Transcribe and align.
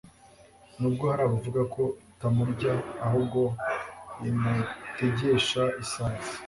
nubwo 0.79 1.03
hari 1.11 1.21
abavuga 1.25 1.61
ko 1.73 1.83
itamurya 2.11 2.73
ahubwo 3.05 3.41
imutegesha 4.29 5.63
isazi. 5.83 6.29